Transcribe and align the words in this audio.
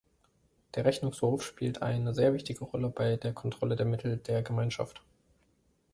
Der 0.73 0.83
Rechnungshof 0.85 1.43
spielt 1.43 1.83
eine 1.83 2.15
sehr 2.15 2.33
wichtige 2.33 2.63
Rolle 2.65 2.89
bei 2.89 3.17
der 3.17 3.33
Kontrolle 3.33 3.75
der 3.75 3.85
Mittel 3.85 4.17
der 4.17 4.41
Gemeinschaft. 4.41 5.03